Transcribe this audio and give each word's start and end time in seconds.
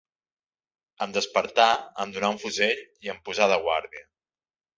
Em 1.05 1.11
despertà, 1.17 1.67
em 2.05 2.15
donà 2.15 2.33
un 2.37 2.41
fusell 2.45 2.81
i 3.09 3.13
em 3.15 3.21
posà 3.29 3.51
de 3.53 3.61
guàrdia 3.69 4.05